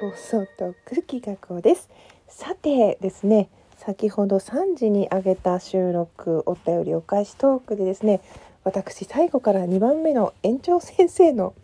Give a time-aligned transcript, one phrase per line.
[0.00, 1.88] 放送と空気学校です。
[2.26, 8.20] さてですね先ほど3時に上げた収録お便りお返しトークでですね
[8.64, 11.54] 私最後から2番目の園長先生の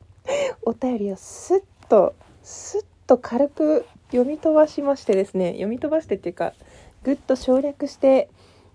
[0.66, 6.52] お便りをスッとスッと軽く読み飛ばしましてですね読み飛ばしてっていうか
[7.02, 8.28] ぐっと省略して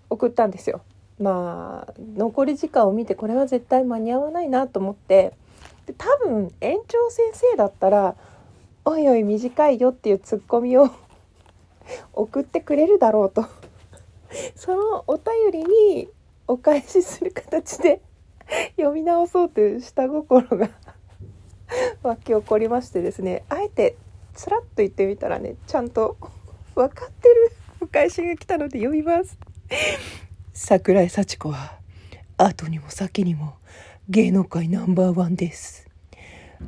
[0.09, 0.81] 送ったんですよ。
[1.19, 5.33] まあ残り時間を見てこれは絶対間に合わないなと思って
[5.85, 8.15] で多分園長先生だったら
[8.85, 10.89] 「おいおい短いよ」っていうツッコミを
[12.13, 13.45] 送ってくれるだろうと。
[14.55, 16.09] そのお便りに
[16.47, 18.01] お返しする形で
[18.77, 20.69] 読み直そうという下心が
[22.03, 23.43] 湧き起こりましてですね。
[23.49, 23.95] あえて
[24.33, 26.17] つらっと言ってみたらねちゃんと
[26.75, 29.37] 分かってるお返しが来たので読みます。
[30.53, 31.77] 桜井幸子は
[32.37, 33.55] 後にも先にも
[34.13, 35.87] 芸能界ナンバーワンです。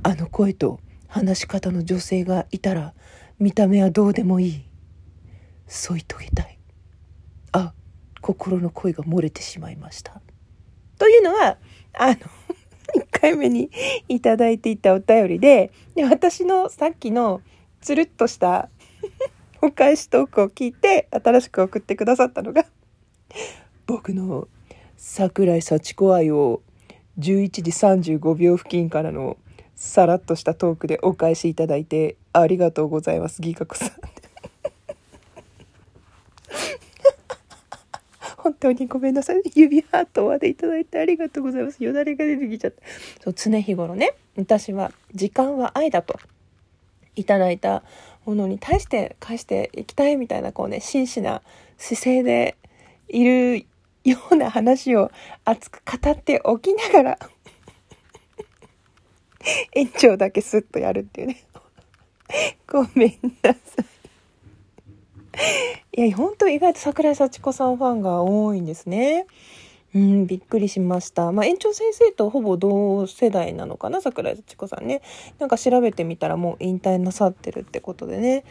[0.01, 2.93] あの声と話し方の女性がいたら
[3.37, 4.63] 見た目はどうでもいい。
[5.67, 6.57] 添い遂げたい。
[7.51, 7.73] あ
[8.21, 10.21] 心の声が漏れてしまいました。
[10.97, 11.57] というのは
[11.91, 12.15] あの
[12.95, 13.69] 1回目に
[14.07, 17.41] いただいていたお便りでで私のさっきの
[17.81, 18.69] つるっとした
[19.61, 22.65] お返しトークを聞いて新しく送ってくださったのが
[23.85, 24.47] 僕の
[24.95, 26.61] 桜井幸子愛を
[27.19, 27.71] 11時
[28.17, 29.37] 35秒付近からの
[29.75, 33.41] さらっとしたトークでお返しいただいてありがとうございます。
[33.41, 33.91] ギカ子さん。
[38.37, 39.41] 本当にごめんなさい。
[39.55, 41.83] 指ハートまでいただいてありがとうございます。
[41.83, 42.81] よだれが出てきちゃった。
[43.23, 46.19] そう常日頃ね私は時間は愛だと
[47.15, 47.83] いただいた
[48.25, 51.41] ものに対して返していきたいみたいなこうね真摯な
[51.77, 52.57] 姿勢で
[53.07, 53.65] いる
[54.03, 55.11] ような話を
[55.45, 57.19] 熱く語っておきながら
[59.73, 61.43] 園長だけスッとやるっていうね
[62.67, 63.59] ごめんなさ
[65.95, 69.25] いいや本当意外と桜井幸子さんファンが多いんですね
[69.95, 71.31] うん、びっくりしました。
[71.31, 75.03] まあ、園長先生とほぼ同世代なのかな、桜井幸子さんね。
[75.37, 78.43] なんか調べてみたらもう引退なさってるってことでね。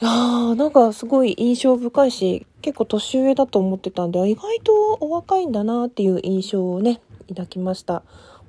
[0.00, 8.02] いやー、なんかすごい印象深いし、結構年上だと思ってたんで、意外とお若いんだなっていう印象をね、抱きました。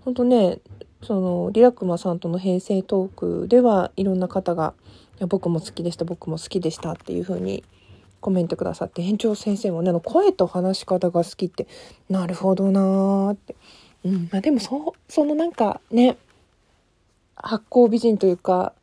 [0.06, 0.60] ほんとね、
[1.04, 4.74] その、リラクマさんとの平成トークではいろんな方が、
[5.18, 7.66] いや僕も好きでした、僕も好きでしたっていう風に
[8.22, 11.68] コメントくださって園長先生もねの声と話し方が好きって
[12.08, 13.56] なるほどなーって、
[14.06, 16.18] うんまあ、でもそそのなんかね
[17.36, 18.74] 発酵美人というか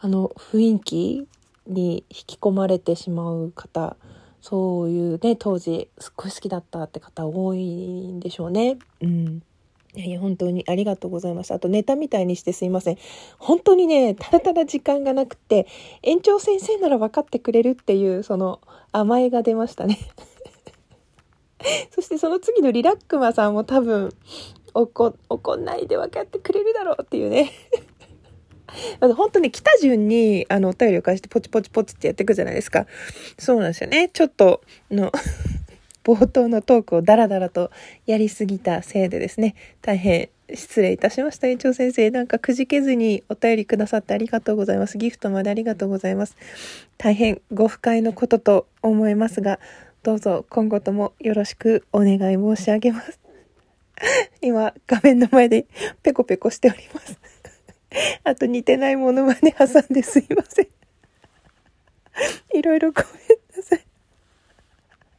[0.00, 1.28] あの雰囲気
[1.68, 3.96] に引き込まれてしまう方
[4.40, 8.78] そういうね当時すっごい好きだったって方多いんでしょうね。
[9.02, 9.42] うん
[9.94, 11.54] いやいや、本当にありがとうございました。
[11.54, 12.98] あとネタみたいにしてすいません。
[13.38, 15.66] 本当にね、ただただ時間がなくて、
[16.02, 18.60] 園長先生なら分かってくれるっていう、その
[18.92, 19.98] 甘えが出ましたね。
[21.90, 24.10] そしてその次のリラックマさんも多分、
[24.74, 27.50] 怒、怒んないで分かってくれるだろうっていうね。
[29.00, 32.86] 本当に来た順に、あの、お便りを返してポチポチポチってやっていくじゃないですか。
[33.38, 34.08] そうなんですよね。
[34.12, 35.12] ちょっと、の、
[36.04, 37.70] 冒頭のトークをダラダラと
[38.06, 41.48] やりすぎたせいでですね、大変失礼いたしました。
[41.48, 44.96] 園長先生、なんかくじけずにお便りくださってありがとうございます。
[44.96, 46.36] ギフトまでありがとうございます。
[46.96, 49.60] 大変ご不快のことと思いますが、
[50.02, 53.20] どうぞ今後ともよろしくお願い申し上げます。
[54.40, 55.66] 今、画面の前で
[56.02, 57.18] ペコペコしております。
[58.24, 60.68] あと似てないものまで挟んですいません。
[62.54, 63.12] いろいろごめん
[63.56, 63.84] なさい。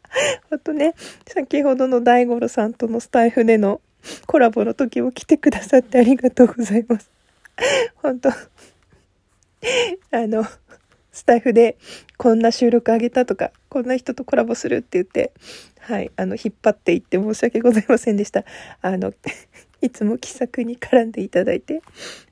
[0.52, 0.96] あとね、
[1.28, 3.82] 先ほどの大五郎さんとのスタイフでの
[4.26, 7.10] コラボの時も来てくださってありがとうございます。
[7.96, 8.34] 本当あ
[10.14, 10.46] の、
[11.12, 11.78] スタイフで
[12.18, 15.34] こんな収録あげたとか、こんな人とコラボするって言って、
[15.80, 18.46] はい、あの、引っ張っていって申し訳ございませんでした。
[18.82, 19.14] あの、
[19.82, 21.82] いつも気さくに絡んでいただいて、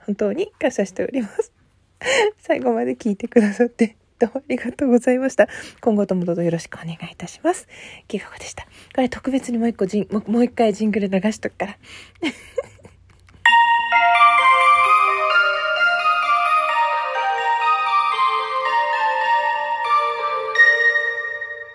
[0.05, 1.51] 本当に感謝しております。
[2.39, 5.47] 最後まで聞いてくださってどうもありがとうございました。
[5.79, 7.67] 今後ともどうぞよろしくお願いいたします。
[8.07, 8.63] ギガ子でした。
[8.95, 11.77] これ特別にもう一個ジン、もう一回ジングル流しとくから。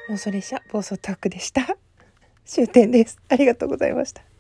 [0.09, 1.77] もうそれじゃ暴走タックでした。
[2.45, 3.19] 終点です。
[3.29, 4.32] ありがとうございました。